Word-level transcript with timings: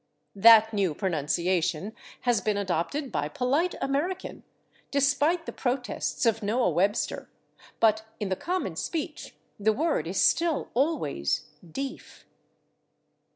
That 0.35 0.73
new 0.73 0.95
pronunciation 0.95 1.93
has 2.21 2.41
been 2.41 2.57
adopted 2.57 3.11
by 3.11 3.27
polite 3.29 3.75
American, 3.79 4.41
despite 4.89 5.45
the 5.45 5.51
protests 5.51 6.25
of 6.25 6.41
Noah 6.41 6.71
Webster, 6.71 7.29
but 7.79 8.03
in 8.19 8.29
the 8.29 8.35
common 8.35 8.75
speech 8.75 9.35
the 9.59 9.73
word 9.73 10.07
is 10.07 10.19
still 10.19 10.71
always 10.73 11.45
/deef 11.63 12.23